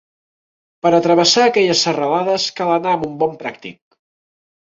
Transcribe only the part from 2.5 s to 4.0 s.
cal anar amb un bon pràctic.